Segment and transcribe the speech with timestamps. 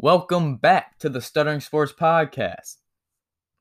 [0.00, 2.76] Welcome back to the Stuttering Sports Podcast.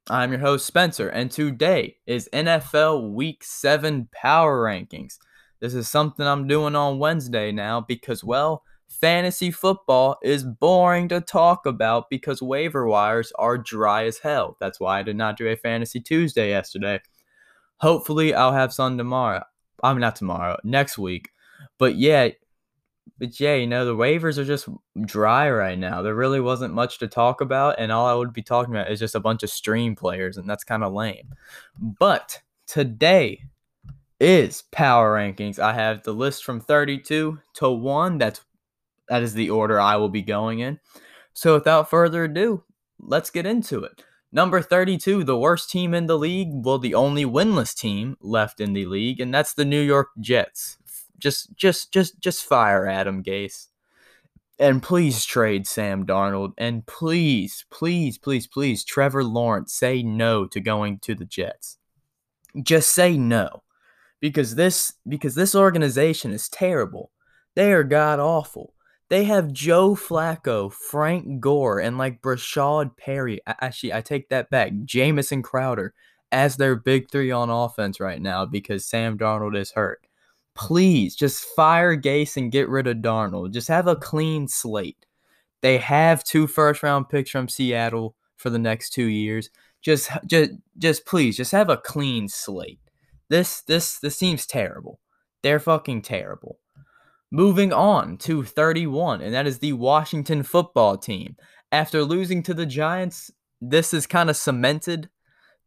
[0.07, 5.17] I'm your host, Spencer, and today is NFL Week 7 Power Rankings.
[5.61, 11.21] This is something I'm doing on Wednesday now because, well, fantasy football is boring to
[11.21, 14.57] talk about because waiver wires are dry as hell.
[14.59, 17.01] That's why I did not do a Fantasy Tuesday yesterday.
[17.77, 19.43] Hopefully, I'll have some tomorrow.
[19.81, 21.29] I mean, not tomorrow, next week.
[21.79, 22.29] But yeah,
[23.19, 24.69] but yeah, you know, the waivers are just
[25.05, 26.01] dry right now.
[26.01, 28.99] There really wasn't much to talk about, and all I would be talking about is
[28.99, 31.33] just a bunch of stream players, and that's kind of lame.
[31.79, 33.43] But today
[34.19, 35.59] is power rankings.
[35.59, 38.17] I have the list from 32 to 1.
[38.17, 38.41] That's
[39.09, 40.79] that is the order I will be going in.
[41.33, 42.63] So without further ado,
[42.99, 44.03] let's get into it.
[44.31, 48.73] Number 32, the worst team in the league, well the only winless team left in
[48.73, 50.77] the league, and that's the New York Jets.
[51.19, 53.67] Just just just just fire Adam Gase.
[54.59, 56.53] And please trade Sam Darnold.
[56.57, 61.77] And please, please, please, please, Trevor Lawrence, say no to going to the Jets.
[62.63, 63.63] Just say no.
[64.19, 67.11] Because this because this organization is terrible.
[67.55, 68.73] They are god awful.
[69.09, 73.39] They have Joe Flacco, Frank Gore, and like Breshad Perriman.
[73.47, 74.73] Actually, I take that back.
[74.83, 75.93] Jamison Crowder
[76.31, 80.01] as their big three on offense right now because Sam Darnold is hurt
[80.57, 83.51] please just fire Gase and get rid of Darnold.
[83.53, 85.05] Just have a clean slate.
[85.61, 89.49] They have two first round picks from Seattle for the next two years.
[89.81, 92.79] Just just just please just have a clean slate.
[93.29, 94.99] This this this seems terrible.
[95.43, 96.59] They're fucking terrible.
[97.29, 101.35] Moving on to 31, and that is the Washington football team.
[101.71, 105.09] After losing to the Giants, this is kind of cemented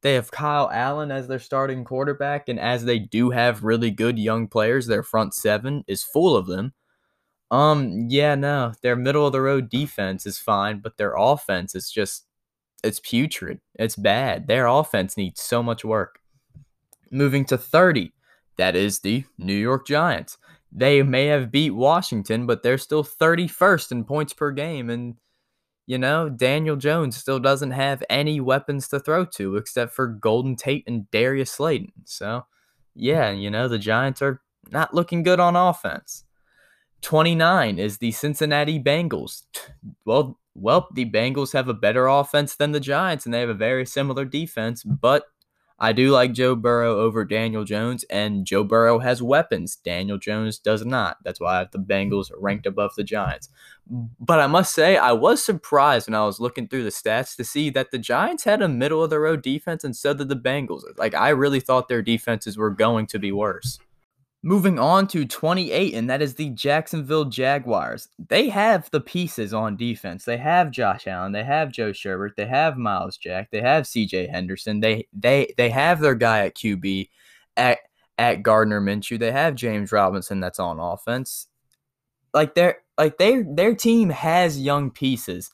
[0.03, 4.19] they have Kyle Allen as their starting quarterback, and as they do have really good
[4.19, 6.73] young players, their front seven is full of them.
[7.51, 11.91] Um, yeah, no, their middle of the road defense is fine, but their offense is
[11.91, 12.27] just
[12.83, 13.61] it's putrid.
[13.75, 14.47] It's bad.
[14.47, 16.21] Their offense needs so much work.
[17.11, 18.13] Moving to 30,
[18.57, 20.39] that is the New York Giants.
[20.73, 25.17] They may have beat Washington, but they're still 31st in points per game, and
[25.91, 30.55] you know, Daniel Jones still doesn't have any weapons to throw to except for Golden
[30.55, 31.91] Tate and Darius Slayton.
[32.05, 32.47] So,
[32.95, 34.41] yeah, you know, the Giants are
[34.71, 36.23] not looking good on offense.
[37.03, 39.43] 29 is the Cincinnati Bengals.
[40.05, 43.55] Well, well, the Bengals have a better offense than the Giants and they have a
[43.55, 45.25] very similar defense, but
[45.81, 49.77] I do like Joe Burrow over Daniel Jones, and Joe Burrow has weapons.
[49.77, 51.17] Daniel Jones does not.
[51.25, 53.49] That's why the Bengals ranked above the Giants.
[53.89, 57.45] But I must say, I was surprised when I was looking through the stats to
[57.45, 60.37] see that the Giants had a middle of the road defense and so did the
[60.37, 60.83] Bengals.
[60.99, 63.79] Like, I really thought their defenses were going to be worse.
[64.43, 68.09] Moving on to 28, and that is the Jacksonville Jaguars.
[68.19, 70.25] They have the pieces on defense.
[70.25, 74.31] They have Josh Allen, they have Joe Schobert, they have Myles Jack, they have CJ
[74.31, 77.11] Henderson, they they they have their guy at QB
[77.59, 77.81] at
[78.17, 79.19] at Gardner Minshew.
[79.19, 81.47] They have James Robinson that's on offense.
[82.33, 85.51] Like their like their their team has young pieces.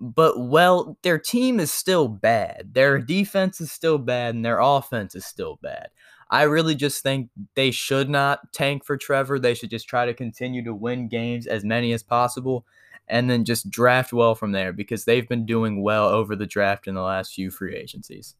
[0.00, 2.70] But well, their team is still bad.
[2.72, 5.88] Their defense is still bad and their offense is still bad.
[6.30, 9.38] I really just think they should not tank for Trevor.
[9.38, 12.66] They should just try to continue to win games as many as possible
[13.08, 16.86] and then just draft well from there because they've been doing well over the draft
[16.86, 18.34] in the last few free agencies.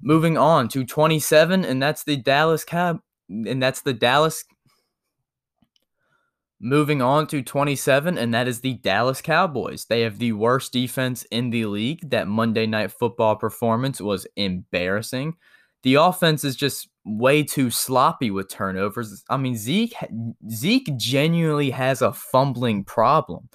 [0.00, 4.44] Moving on to 27 and that's the Dallas Cow and that's the Dallas
[6.58, 9.84] Moving on to 27 and that is the Dallas Cowboys.
[9.84, 12.08] They have the worst defense in the league.
[12.08, 15.36] That Monday night football performance was embarrassing
[15.82, 19.24] the offense is just way too sloppy with turnovers.
[19.30, 19.94] I mean, Zeke
[20.50, 23.48] Zeke genuinely has a fumbling problem.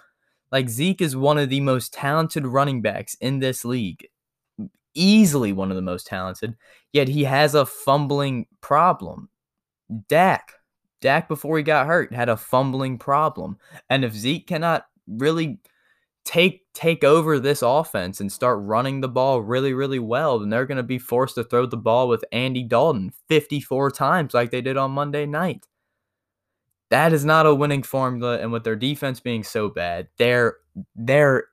[0.51, 4.07] Like Zeke is one of the most talented running backs in this league.
[4.93, 6.55] Easily one of the most talented,
[6.91, 9.29] yet he has a fumbling problem.
[10.09, 10.53] Dak,
[11.01, 13.57] Dak before he got hurt had a fumbling problem.
[13.89, 15.59] And if Zeke cannot really
[16.23, 20.67] take take over this offense and start running the ball really really well then they're
[20.67, 24.61] going to be forced to throw the ball with Andy Dalton 54 times like they
[24.61, 25.67] did on Monday night.
[26.89, 30.57] That is not a winning formula and with their defense being so bad, their
[30.95, 31.45] their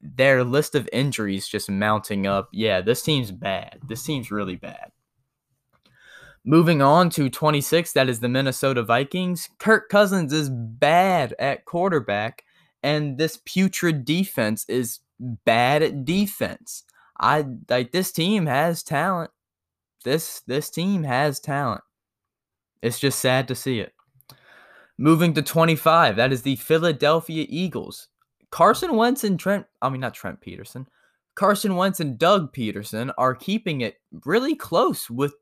[0.00, 2.48] their list of injuries just mounting up.
[2.52, 3.78] Yeah, this team's bad.
[3.86, 4.90] This team's really bad.
[6.44, 9.50] Moving on to 26, that is the Minnesota Vikings.
[9.58, 12.44] Kirk Cousins is bad at quarterback
[12.82, 16.84] and this putrid defense is bad at defense.
[17.18, 19.30] I like this team has talent.
[20.04, 21.82] This this team has talent.
[22.82, 23.92] It's just sad to see it.
[24.96, 28.08] Moving to 25, that is the Philadelphia Eagles.
[28.50, 30.86] Carson Wentz and Trent, I mean, not Trent Peterson,
[31.34, 35.34] Carson Wentz and Doug Pederson are keeping it really close with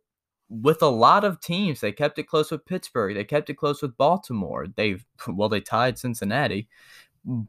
[0.51, 1.81] with a lot of teams.
[1.81, 3.15] They kept it close with Pittsburgh.
[3.15, 4.67] They kept it close with Baltimore.
[4.77, 6.69] They've well, they tied Cincinnati,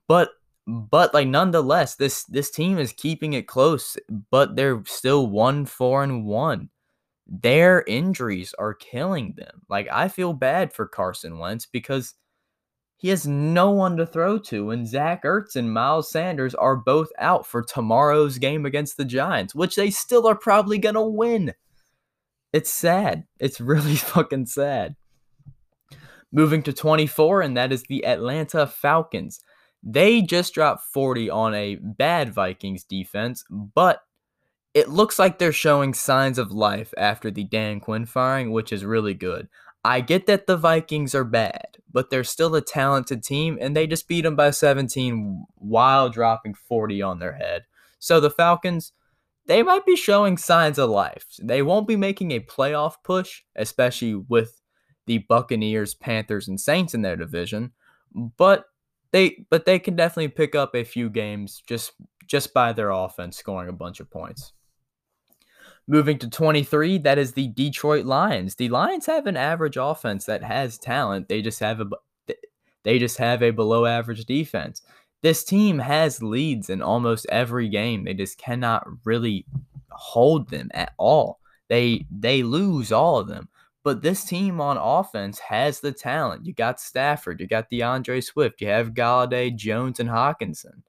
[0.07, 0.31] but
[0.68, 3.98] but like nonetheless, this this team is keeping it close,
[4.30, 6.69] but they're still one four and one.
[7.27, 9.62] Their injuries are killing them.
[9.69, 12.13] Like I feel bad for Carson Wentz because
[12.98, 17.10] he has no one to throw to, and Zach Ertz and Miles Sanders are both
[17.18, 21.54] out for tomorrow's game against the Giants, which they still are probably gonna win.
[22.54, 23.25] It's sad.
[23.39, 24.95] It's really fucking sad.
[26.31, 29.39] Moving to 24, and that is the Atlanta Falcons.
[29.81, 34.03] They just dropped 40 on a bad Vikings defense, but
[34.73, 38.85] it looks like they're showing signs of life after the Dan Quinn firing, which is
[38.85, 39.47] really good.
[39.83, 43.87] I get that the Vikings are bad, but they're still a talented team, and they
[43.87, 47.63] just beat them by 17 while dropping 40 on their head.
[47.97, 48.91] So the Falcons,
[49.45, 51.25] they might be showing signs of life.
[51.41, 54.61] They won't be making a playoff push, especially with
[55.05, 57.71] the Buccaneers, Panthers, and Saints in their division,
[58.13, 58.65] but
[59.11, 61.94] they but they can definitely pick up a few games just
[62.27, 64.53] just by their offense scoring a bunch of points.
[65.88, 68.53] Moving to 23, that is the Detroit Lions.
[68.53, 71.27] The Lions have an average offense that has talent.
[71.27, 71.88] They just have a
[72.83, 74.81] they just have a below average defense.
[75.21, 78.05] This team has leads in almost every game.
[78.05, 79.45] They just cannot really
[79.89, 81.39] hold them at all.
[81.67, 83.50] They they lose all of them.
[83.83, 86.45] But this team on offense has the talent.
[86.45, 90.83] You got Stafford, you got DeAndre Swift, you have Golladay, Jones, and Hockenson.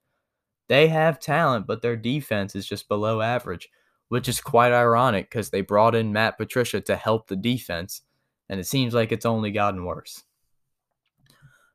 [0.67, 3.69] They have talent, but their defense is just below average
[4.11, 8.01] which is quite ironic because they brought in Matt Patricia to help the defense,
[8.49, 10.25] and it seems like it's only gotten worse.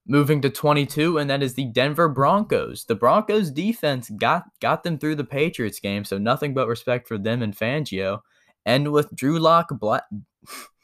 [0.06, 2.84] Moving to 22, and that is the Denver Broncos.
[2.84, 7.16] The Broncos defense got got them through the Patriots game, so nothing but respect for
[7.16, 8.20] them and Fangio.
[8.66, 10.02] And with Drew Lock Black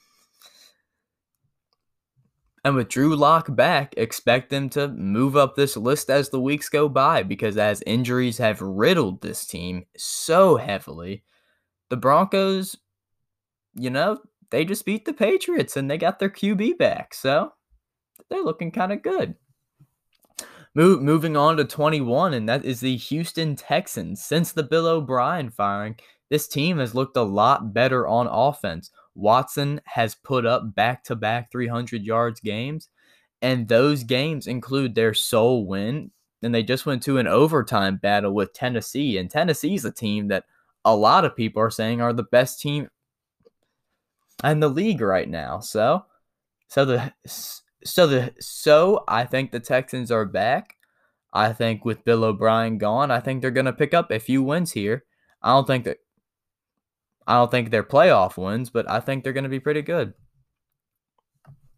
[2.64, 6.68] And with Drew Lock back, expect them to move up this list as the weeks
[6.68, 11.24] go by because as injuries have riddled this team so heavily,
[11.90, 12.76] the Broncos,
[13.74, 14.18] you know,
[14.50, 17.14] they just beat the Patriots and they got their QB back.
[17.14, 17.52] So
[18.30, 19.34] they're looking kind of good.
[20.74, 24.24] Move, moving on to 21, and that is the Houston Texans.
[24.24, 25.96] Since the Bill O'Brien firing,
[26.30, 28.90] this team has looked a lot better on offense.
[29.14, 32.88] Watson has put up back to back 300 yards games,
[33.40, 36.10] and those games include their sole win.
[36.44, 40.44] And they just went to an overtime battle with Tennessee, and Tennessee's a team that
[40.84, 42.88] a lot of people are saying are the best team
[44.42, 45.60] in the league right now.
[45.60, 46.04] So,
[46.66, 47.12] so the
[47.84, 50.76] so the so I think the Texans are back.
[51.32, 54.42] I think with Bill O'Brien gone, I think they're going to pick up a few
[54.42, 55.04] wins here.
[55.42, 55.98] I don't think that
[57.26, 60.14] I don't think they're playoff wins, but I think they're going to be pretty good.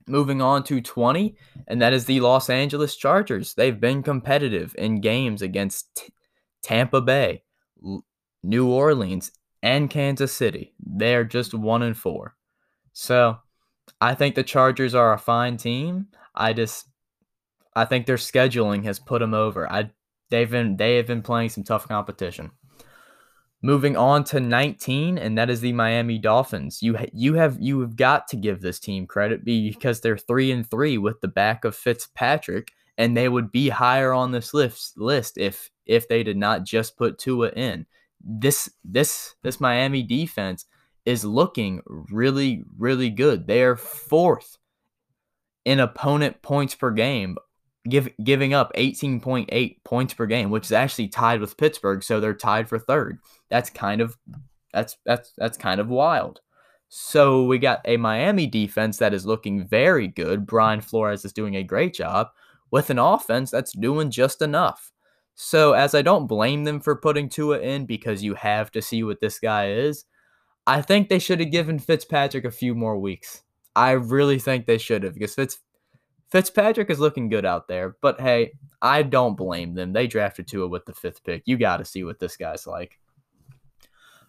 [0.06, 1.37] Moving on to 20,
[1.67, 3.55] and that is the Los Angeles Chargers.
[3.55, 6.12] They've been competitive in games against T-
[6.62, 7.43] Tampa Bay,
[8.43, 9.32] New Orleans,
[9.62, 10.75] and Kansas City.
[10.79, 12.37] They're just one and four.
[12.93, 13.38] So
[14.00, 16.08] I think the Chargers are a fine team.
[16.35, 16.87] I just
[17.75, 19.70] I think their scheduling has put them over.
[19.70, 19.90] I
[20.31, 22.50] they've been they have been playing some tough competition.
[23.64, 26.83] Moving on to 19, and that is the Miami Dolphins.
[26.83, 30.68] You you have you have got to give this team credit because they're three and
[30.68, 35.38] three with the back of Fitzpatrick, and they would be higher on this list list
[35.38, 37.87] if if they did not just put Tua in
[38.25, 40.66] this this this Miami defense
[41.06, 43.47] is looking really really good.
[43.47, 44.59] They are fourth
[45.64, 47.38] in opponent points per game,
[47.88, 52.35] give, giving up 18.8 points per game, which is actually tied with Pittsburgh, so they're
[52.35, 53.19] tied for third.
[53.50, 54.17] That's kind of
[54.73, 56.41] that's that's that's kind of wild.
[56.88, 60.47] So we got a Miami defense that is looking very good.
[60.47, 62.29] Brian Flores is doing a great job
[62.71, 64.93] with an offense that's doing just enough.
[65.37, 69.03] So, as I don't blame them for putting Tua in because you have to see
[69.03, 70.05] what this guy is,
[70.67, 73.43] I think they should have given Fitzpatrick a few more weeks.
[73.76, 75.59] I really think they should have because Fitz
[76.35, 77.95] Fitzpatrick is looking good out there.
[78.00, 79.93] But hey, I don't blame them.
[79.93, 81.45] They drafted Tua with the fifth pick.
[81.47, 82.99] You got to see what this guy's like.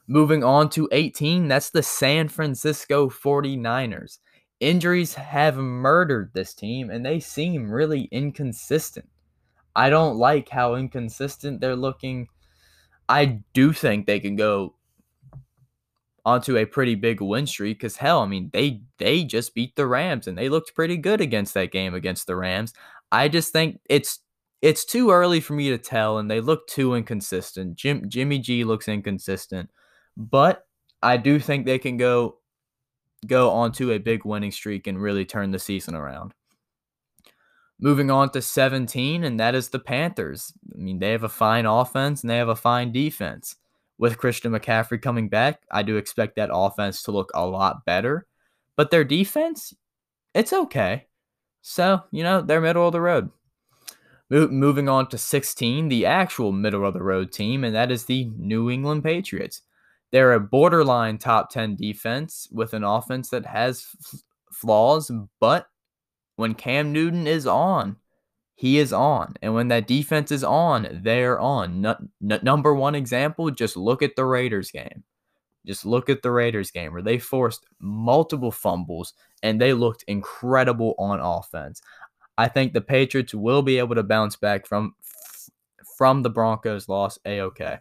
[0.05, 4.19] Moving on to 18, that's the San Francisco 49ers.
[4.59, 9.09] Injuries have murdered this team, and they seem really inconsistent.
[9.75, 12.27] I don't like how inconsistent they're looking.
[13.09, 14.75] I do think they can go
[16.25, 19.87] onto a pretty big win streak because hell, I mean they they just beat the
[19.87, 22.73] Rams and they looked pretty good against that game against the Rams.
[23.11, 24.19] I just think it's
[24.61, 27.75] it's too early for me to tell, and they look too inconsistent.
[27.75, 29.69] Jim Jimmy G looks inconsistent,
[30.17, 30.65] but
[31.03, 32.39] I do think they can go
[33.27, 36.33] go onto a big winning streak and really turn the season around.
[37.79, 40.53] Moving on to 17, and that is the Panthers.
[40.73, 43.57] I mean, they have a fine offense and they have a fine defense.
[43.97, 48.27] With Christian McCaffrey coming back, I do expect that offense to look a lot better.
[48.75, 49.73] But their defense,
[50.33, 51.07] it's okay.
[51.61, 53.29] So, you know, they're middle of the road.
[54.29, 58.05] Mo- moving on to 16, the actual middle of the road team, and that is
[58.05, 59.61] the New England Patriots.
[60.11, 64.19] They're a borderline top 10 defense with an offense that has f-
[64.51, 65.67] flaws, but
[66.35, 67.95] when Cam Newton is on,
[68.55, 69.33] he is on.
[69.41, 71.85] And when that defense is on, they're on.
[71.85, 75.03] N- n- number one example, just look at the Raiders game.
[75.65, 80.95] Just look at the Raiders game where they forced multiple fumbles and they looked incredible
[80.97, 81.81] on offense.
[82.37, 84.95] I think the Patriots will be able to bounce back from
[85.97, 87.79] from the Broncos loss a-okay.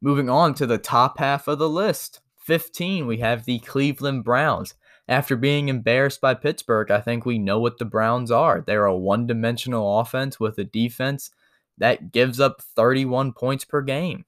[0.00, 2.20] Moving on to the top half of the list.
[2.44, 4.74] 15, we have the Cleveland Browns.
[5.08, 8.60] After being embarrassed by Pittsburgh, I think we know what the Browns are.
[8.60, 11.30] They're a one dimensional offense with a defense
[11.78, 14.24] that gives up 31 points per game.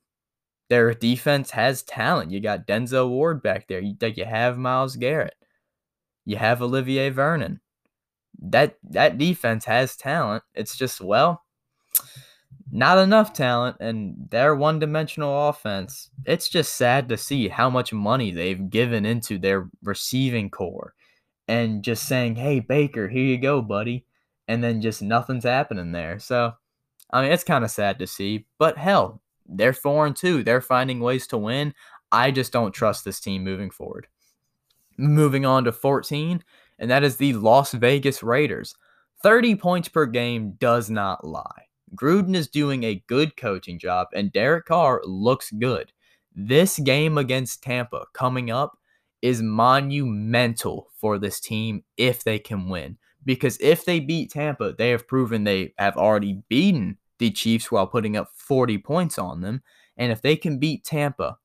[0.68, 2.30] Their defense has talent.
[2.30, 3.80] You got Denzel Ward back there.
[3.80, 5.34] You, you have Myles Garrett.
[6.26, 7.60] You have Olivier Vernon.
[8.40, 10.44] That that defense has talent.
[10.54, 11.42] It's just well,
[12.70, 16.10] not enough talent and their one-dimensional offense.
[16.24, 20.94] It's just sad to see how much money they've given into their receiving core
[21.46, 24.04] and just saying, "Hey Baker, here you go, buddy."
[24.46, 26.18] And then just nothing's happening there.
[26.18, 26.54] So,
[27.10, 30.42] I mean, it's kind of sad to see, but hell, they're 4 and 2.
[30.42, 31.74] They're finding ways to win.
[32.12, 34.08] I just don't trust this team moving forward.
[34.98, 36.42] Moving on to 14,
[36.78, 38.74] and that is the Las Vegas Raiders.
[39.22, 41.67] 30 points per game does not lie.
[41.94, 45.92] Gruden is doing a good coaching job, and Derek Carr looks good.
[46.34, 48.78] This game against Tampa coming up
[49.22, 52.96] is monumental for this team if they can win.
[53.24, 57.86] Because if they beat Tampa, they have proven they have already beaten the Chiefs while
[57.86, 59.62] putting up 40 points on them.
[59.96, 61.38] And if they can beat Tampa,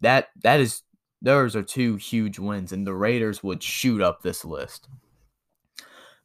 [0.00, 0.82] that that is
[1.22, 4.88] those are two huge wins, and the Raiders would shoot up this list.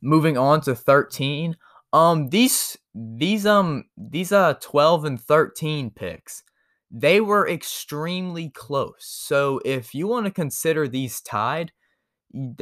[0.02, 1.56] Moving on to 13,
[1.94, 6.44] um, these these um these uh 12 and 13 picks,
[6.92, 8.96] they were extremely close.
[9.00, 11.72] So if you want to consider these tied,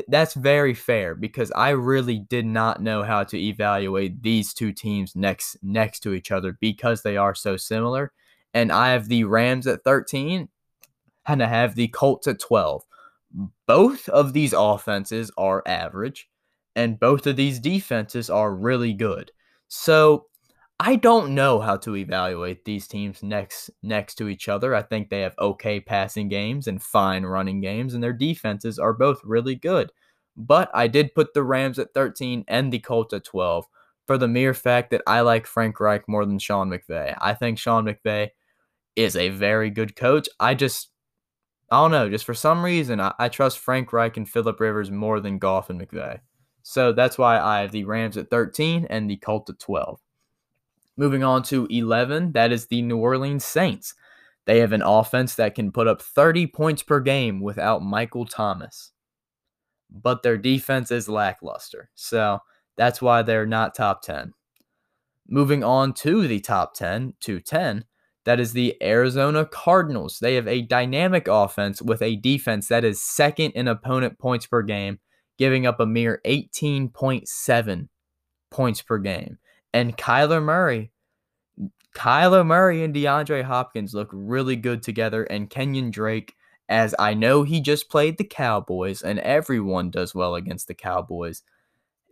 [0.07, 5.15] that's very fair because I really did not know how to evaluate these two teams
[5.15, 8.11] next next to each other because they are so similar.
[8.53, 10.49] And I have the Rams at 13
[11.27, 12.83] and I have the Colts at 12.
[13.65, 16.27] Both of these offenses are average
[16.75, 19.31] and both of these defenses are really good.
[19.67, 20.27] So
[20.79, 24.73] I don't know how to evaluate these teams next next to each other.
[24.73, 28.93] I think they have okay passing games and fine running games, and their defenses are
[28.93, 29.91] both really good.
[30.35, 33.65] But I did put the Rams at 13 and the Colts at 12
[34.07, 37.15] for the mere fact that I like Frank Reich more than Sean McVay.
[37.21, 38.29] I think Sean McVay
[38.95, 40.27] is a very good coach.
[40.39, 40.89] I just
[41.71, 44.91] I don't know, just for some reason I, I trust Frank Reich and Philip Rivers
[44.91, 46.19] more than Goff and McVay.
[46.63, 49.99] So that's why I have the Rams at 13 and the Colts at 12.
[50.97, 53.95] Moving on to 11, that is the New Orleans Saints.
[54.45, 58.91] They have an offense that can put up 30 points per game without Michael Thomas.
[59.89, 61.89] But their defense is lackluster.
[61.95, 62.39] So
[62.77, 64.33] that's why they're not top 10.
[65.27, 67.85] Moving on to the top 10 to 10,
[68.25, 70.19] that is the Arizona Cardinals.
[70.19, 74.61] They have a dynamic offense with a defense that is second in opponent points per
[74.61, 74.99] game
[75.37, 77.87] giving up a mere 18.7
[78.49, 79.37] points per game.
[79.73, 80.91] And Kyler Murray,
[81.95, 85.23] Kyler Murray and DeAndre Hopkins look really good together.
[85.23, 86.35] And Kenyon Drake,
[86.69, 91.43] as I know he just played the Cowboys, and everyone does well against the Cowboys,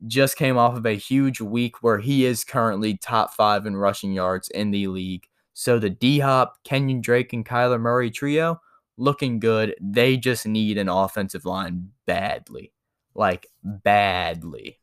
[0.07, 4.13] just came off of a huge week where he is currently top five in rushing
[4.13, 5.27] yards in the league.
[5.53, 8.61] So the D Hop, Kenyon Drake, and Kyler Murray trio
[8.97, 9.75] looking good.
[9.81, 12.71] They just need an offensive line badly
[13.15, 14.79] like badly.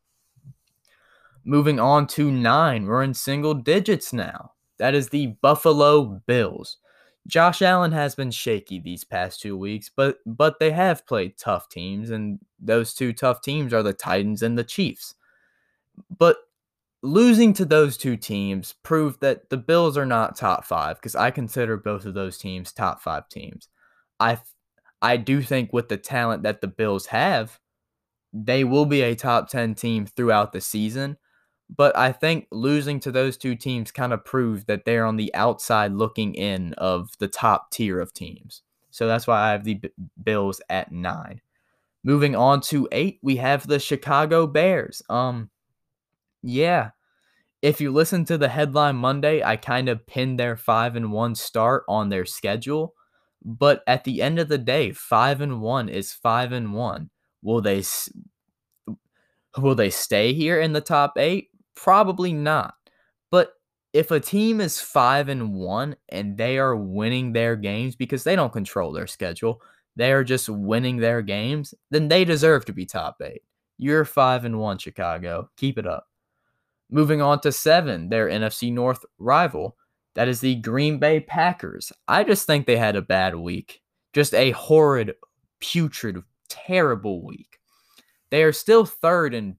[1.45, 4.53] Moving on to nine, we're in single digits now.
[4.79, 6.79] That is the Buffalo Bills.
[7.27, 11.69] Josh Allen has been shaky these past two weeks, but but they have played tough
[11.69, 15.15] teams, and those two tough teams are the Titans and the Chiefs.
[16.17, 16.37] But
[17.03, 21.31] losing to those two teams proved that the Bills are not top five because I
[21.31, 23.69] consider both of those teams top five teams.
[24.21, 24.39] I
[25.03, 27.59] I do think with the talent that the Bills have,
[28.45, 31.17] they will be a top 10 team throughout the season,
[31.75, 35.35] But I think losing to those two teams kind of proved that they're on the
[35.35, 38.63] outside looking in of the top tier of teams.
[38.91, 39.91] So that's why I have the B-
[40.23, 41.41] Bills at nine.
[42.05, 45.03] Moving on to eight, we have the Chicago Bears.
[45.11, 45.51] Um,
[46.43, 46.91] yeah,
[47.63, 51.35] if you listen to the headline Monday, I kind of pinned their five and one
[51.35, 52.95] start on their schedule.
[53.45, 57.11] But at the end of the day, five and one is five and one.
[57.47, 57.85] Will they
[59.57, 61.51] will they stay here in the top eight?
[61.77, 62.75] Probably not.
[63.31, 63.53] But
[63.93, 68.35] if a team is five and one and they are winning their games because they
[68.35, 69.63] don't control their schedule,
[69.95, 73.43] they are just winning their games, then they deserve to be top eight.
[73.79, 75.49] You're five and one, Chicago.
[75.57, 76.09] Keep it up.
[76.91, 79.77] Moving on to seven, their NFC North rival.
[80.17, 81.93] That is the Green Bay Packers.
[82.09, 83.83] I just think they had a bad week.
[84.13, 85.15] Just a horrid,
[85.61, 87.59] putrid, terrible week.
[88.31, 89.57] They are still third in,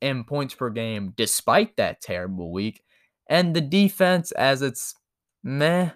[0.00, 2.82] in points per game despite that terrible week.
[3.28, 4.94] And the defense, as it's
[5.42, 5.90] meh,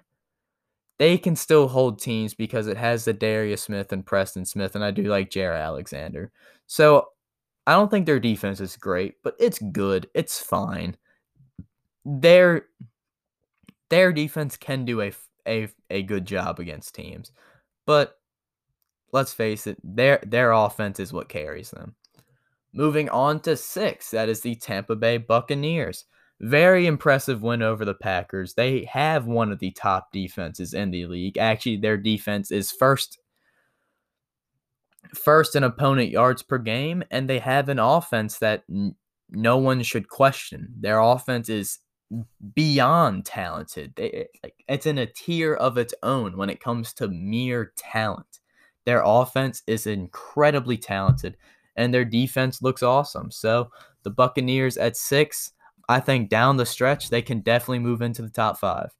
[0.99, 4.84] they can still hold teams because it has the Darius Smith and Preston Smith, and
[4.84, 6.30] I do like Jaire Alexander.
[6.66, 7.08] So
[7.66, 10.08] I don't think their defense is great, but it's good.
[10.14, 10.96] It's fine.
[12.04, 12.66] Their
[13.90, 15.12] their defense can do a
[15.46, 17.32] a, a good job against teams.
[17.87, 18.16] But
[19.12, 21.95] let's face it, their their offense is what carries them.
[22.75, 26.07] Moving on to 6, that is the Tampa Bay Buccaneers.
[26.40, 28.54] Very impressive win over the Packers.
[28.54, 31.38] They have one of the top defenses in the league.
[31.38, 33.19] Actually, their defense is first
[35.14, 38.95] first in opponent yards per game, and they have an offense that n-
[39.31, 40.75] no one should question.
[40.81, 41.78] Their offense is
[42.54, 43.95] beyond talented.
[43.97, 48.40] They, like it's in a tier of its own when it comes to mere talent.
[48.85, 51.37] Their offense is incredibly talented,
[51.77, 53.31] and their defense looks awesome.
[53.31, 53.71] So
[54.03, 55.53] the Buccaneers at six,
[55.89, 58.91] I think down the stretch they can definitely move into the top five.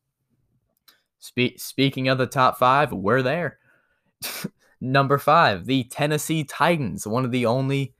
[1.19, 3.59] Spe- speaking of the top five, we're there.
[4.81, 7.95] Number five, the Tennessee Titans, one of the only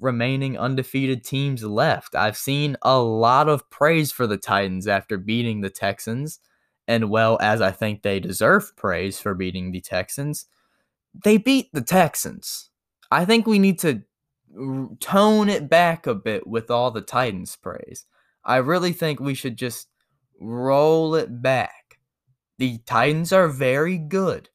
[0.00, 2.14] remaining undefeated teams left.
[2.14, 6.40] I've seen a lot of praise for the Titans after beating the Texans,
[6.88, 10.46] and well, as I think they deserve praise for beating the Texans,
[11.24, 12.70] they beat the Texans.
[13.10, 14.02] I think we need to
[15.00, 18.06] tone it back a bit with all the Titans praise.
[18.44, 19.88] I really think we should just
[20.40, 21.98] roll it back.
[22.58, 24.50] The Titans are very good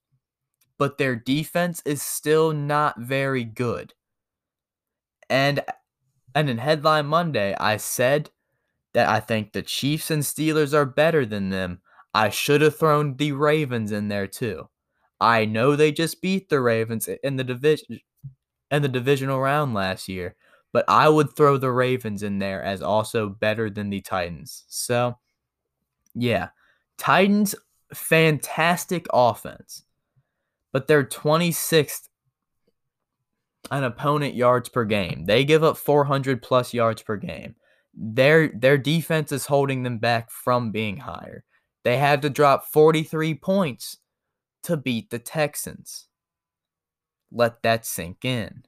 [0.80, 3.94] but their defense is still not very good.
[5.30, 5.64] And
[6.36, 8.32] and in headline Monday, I said
[8.96, 11.82] that I think the Chiefs and Steelers are better than them.
[12.16, 14.71] I should have thrown the Ravens in there too.
[15.22, 18.00] I know they just beat the Ravens in the division
[18.72, 20.36] in the divisional round last year,
[20.74, 24.66] but I would throw the Ravens in there as also better than the Titans.
[24.68, 25.18] So,
[26.16, 26.50] yeah,
[26.98, 27.56] Titans
[27.94, 29.84] fantastic offense
[30.72, 32.08] but they're 26th
[33.70, 35.26] on opponent yards per game.
[35.26, 37.56] They give up 400 plus yards per game.
[37.94, 41.44] Their their defense is holding them back from being higher.
[41.84, 43.98] They had to drop 43 points
[44.64, 46.08] to beat the Texans.
[47.32, 48.64] Let that sink in.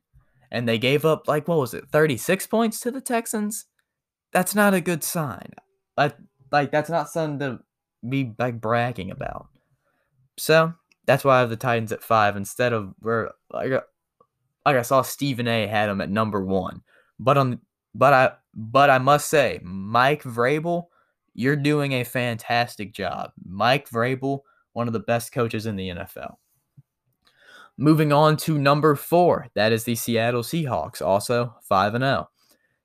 [0.52, 1.90] And they gave up like what was it?
[1.90, 3.66] 36 points to the Texans?
[4.32, 5.52] That's not a good sign.
[5.98, 6.16] Like
[6.52, 7.60] like that's not something to
[8.08, 9.48] be like bragging about.
[10.38, 10.74] So,
[11.06, 13.82] that's why I have the Titans at five instead of where like, uh,
[14.66, 16.82] like I saw Stephen A had them at number one.
[17.20, 17.60] But on
[17.94, 20.86] but I but I must say, Mike Vrabel,
[21.34, 23.32] you're doing a fantastic job.
[23.44, 24.42] Mike Vrabel,
[24.74, 26.36] one of the best coaches in the NFL.
[27.78, 32.30] Moving on to number four, that is the Seattle Seahawks, also 5 0.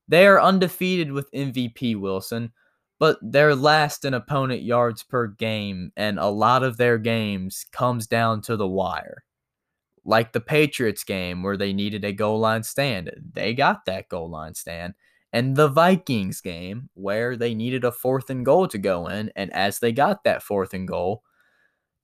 [0.09, 2.53] They are undefeated with MVP Wilson,
[2.99, 8.07] but they're last in opponent yards per game, and a lot of their games comes
[8.07, 9.25] down to the wire.
[10.07, 14.31] Like the Patriots game where they needed a goal line stand, they got that goal
[14.31, 14.95] line stand.
[15.31, 19.53] And the Vikings game where they needed a fourth and goal to go in, and
[19.53, 21.23] as they got that fourth and goal,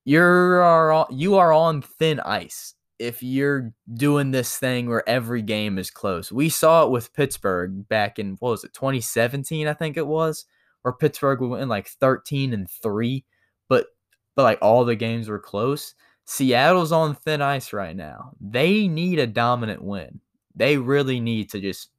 [0.04, 5.90] you're you are on thin ice if you're doing this thing where every game is
[5.90, 6.30] close.
[6.30, 10.46] We saw it with Pittsburgh back in what was it 2017 I think it was
[10.84, 13.24] or Pittsburgh went in like 13 and 3,
[13.68, 13.86] but
[14.36, 15.94] but like all the games were close.
[16.26, 18.32] Seattle's on thin ice right now.
[18.40, 20.20] They need a dominant win.
[20.54, 21.90] They really need to just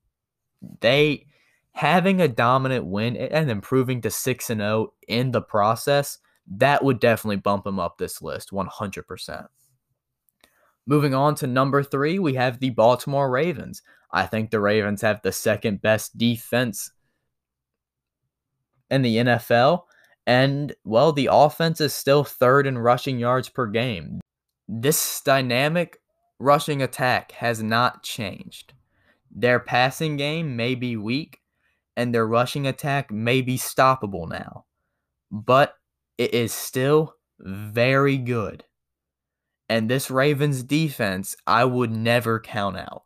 [0.81, 1.25] they
[1.73, 6.99] having a dominant win and improving to 6 and 0 in the process, that would
[6.99, 9.47] definitely bump them up this list 100%.
[10.87, 13.81] Moving on to number 3, we have the Baltimore Ravens.
[14.11, 16.91] I think the Ravens have the second best defense
[18.89, 19.83] in the NFL.
[20.27, 24.19] And, well, the offense is still third in rushing yards per game.
[24.67, 25.97] This dynamic
[26.39, 28.73] rushing attack has not changed.
[29.31, 31.39] Their passing game may be weak,
[31.97, 34.65] and their rushing attack may be stoppable now,
[35.31, 35.75] but
[36.17, 38.63] it is still very good.
[39.67, 43.03] And this Ravens defense, I would never count out.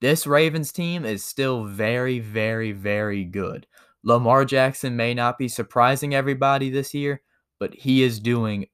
[0.00, 3.66] This Ravens team is still very, very, very good.
[4.02, 7.22] Lamar Jackson may not be surprising everybody this year,
[7.60, 8.66] but he is doing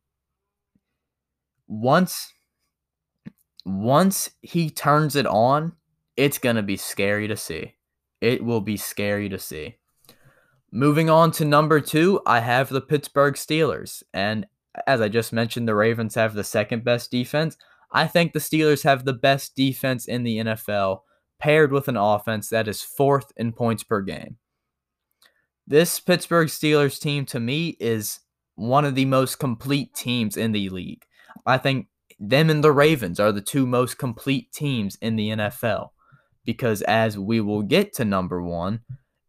[1.67, 2.33] once
[3.67, 5.73] once he turns it on,
[6.17, 7.75] it's going to be scary to see.
[8.23, 9.77] It will be scary to see.
[10.71, 14.47] Moving on to number 2, I have the Pittsburgh Steelers, and
[14.87, 17.57] as I just mentioned, the Ravens have the second best defense.
[17.91, 21.01] I think the Steelers have the best defense in the NFL
[21.39, 24.37] paired with an offense that is fourth in points per game.
[25.67, 28.21] This Pittsburgh Steelers team to me is
[28.55, 31.05] one of the most complete teams in the league.
[31.47, 31.87] I think
[32.19, 35.91] them and the Ravens are the two most complete teams in the NFL
[36.45, 38.81] because as we will get to number 1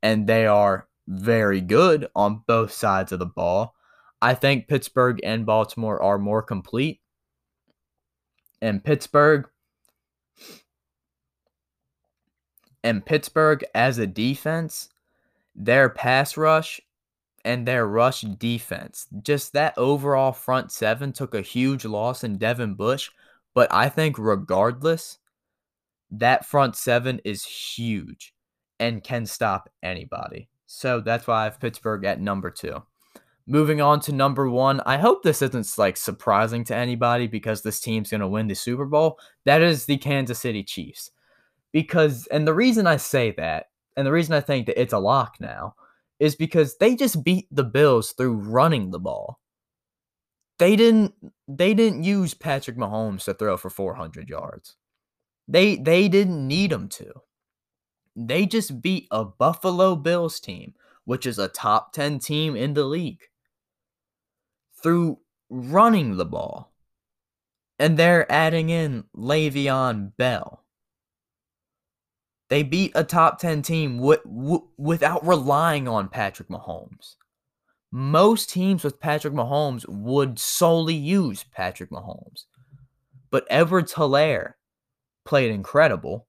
[0.01, 3.75] and they are very good on both sides of the ball,
[4.21, 7.01] I think Pittsburgh and Baltimore are more complete.
[8.61, 9.49] And Pittsburgh
[12.83, 14.89] and Pittsburgh as a defense,
[15.55, 16.79] their pass rush
[17.43, 22.75] and their rush defense, just that overall front seven took a huge loss in Devin
[22.75, 23.09] Bush.
[23.55, 25.17] But I think regardless,
[26.11, 28.33] that front seven is huge
[28.79, 30.49] and can stop anybody.
[30.71, 32.83] So that's why I have Pittsburgh at number two.
[33.47, 37.79] Moving on to number one, I hope this isn't like surprising to anybody because this
[37.79, 39.17] team's going to win the Super Bowl.
[39.45, 41.09] That is the Kansas City Chiefs
[41.71, 44.99] because and the reason I say that and the reason I think that it's a
[44.99, 45.73] lock now
[46.19, 49.39] is because they just beat the Bills through running the ball.
[50.59, 51.15] They didn't
[51.47, 54.75] they didn't use Patrick Mahomes to throw for 400 yards.
[55.47, 57.11] They they didn't need him to.
[58.21, 60.73] They just beat a Buffalo Bills team,
[61.05, 63.21] which is a top 10 team in the league,
[64.83, 66.73] through running the ball.
[67.79, 70.65] And they're adding in Le'Veon Bell.
[72.49, 77.15] They beat a top 10 team w- w- without relying on Patrick Mahomes.
[77.89, 82.45] Most teams with Patrick Mahomes would solely use Patrick Mahomes.
[83.31, 84.55] But Edwards Helaire
[85.23, 86.27] played incredible.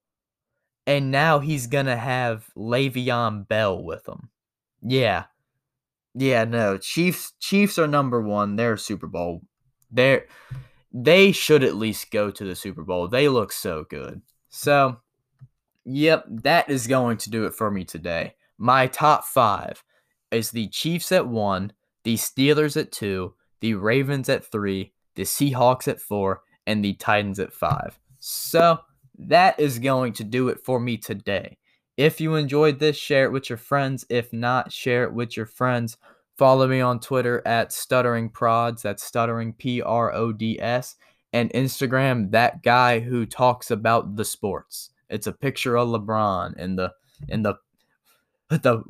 [0.87, 4.31] And now he's to have Le'Veon Bell with him.
[4.83, 5.25] Yeah.
[6.15, 6.79] Yeah, no.
[6.79, 8.57] Chiefs Chiefs are number 1.
[8.57, 9.43] They're Super Bowl.
[9.91, 10.27] They're
[10.93, 13.07] they should at least go to the Super Bowl.
[13.07, 14.23] They look so good.
[14.49, 14.99] So,
[15.85, 18.35] Yep, that is going to do it for me today.
[18.59, 19.83] My top five
[20.31, 21.73] is the Chiefs at one,
[22.05, 27.39] the Steelers at two, the Ravens at three, the Seahawks at four, and the Titans
[27.39, 27.99] at five.
[28.19, 28.79] So
[29.29, 31.59] that is going to do it for me today.
[31.97, 34.07] If you enjoyed this, share it with your friends.
[34.09, 35.99] If not, share it with your friends.
[36.39, 38.83] Follow me on Twitter at Stuttering Prods.
[38.83, 40.97] That's Stuttering P R O D S.
[41.33, 44.91] And Instagram, that guy who talks about the sports.
[45.11, 46.93] It's a picture of LeBron in the
[47.29, 47.57] in the
[48.49, 48.83] with the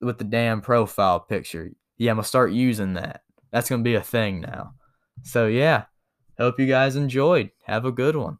[0.00, 1.70] with the damn profile picture.
[1.96, 3.22] Yeah, I'm gonna start using that.
[3.52, 4.74] That's gonna be a thing now.
[5.22, 5.84] So yeah,
[6.36, 7.50] hope you guys enjoyed.
[7.66, 8.38] Have a good one.